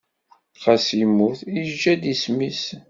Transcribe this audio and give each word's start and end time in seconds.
Xas 0.63 0.87
yemmut, 0.99 1.39
yeǧǧa-d 1.55 2.03
isem-is. 2.13 2.63